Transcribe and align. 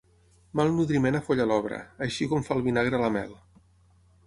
Mal 0.59 0.71
nodriment 0.77 1.17
afolla 1.19 1.45
l'obra, 1.51 1.79
així 2.07 2.29
com 2.33 2.49
fa 2.49 2.59
el 2.59 2.67
vinagre 2.71 3.01
a 3.01 3.05
la 3.07 3.13
mel. 3.21 3.39